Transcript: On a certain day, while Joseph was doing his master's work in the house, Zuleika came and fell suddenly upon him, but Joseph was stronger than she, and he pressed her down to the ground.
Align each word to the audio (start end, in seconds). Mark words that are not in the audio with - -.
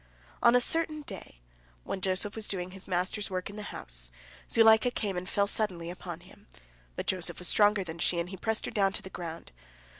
On 0.41 0.55
a 0.55 0.59
certain 0.59 1.03
day, 1.03 1.37
while 1.83 1.99
Joseph 1.99 2.35
was 2.35 2.47
doing 2.47 2.71
his 2.71 2.87
master's 2.87 3.29
work 3.29 3.51
in 3.51 3.55
the 3.55 3.61
house, 3.69 4.09
Zuleika 4.49 4.89
came 4.89 5.15
and 5.15 5.29
fell 5.29 5.45
suddenly 5.45 5.91
upon 5.91 6.21
him, 6.21 6.47
but 6.95 7.05
Joseph 7.05 7.37
was 7.37 7.47
stronger 7.49 7.83
than 7.83 7.99
she, 7.99 8.17
and 8.19 8.29
he 8.31 8.35
pressed 8.37 8.65
her 8.65 8.71
down 8.71 8.93
to 8.93 9.03
the 9.03 9.11
ground. 9.11 9.51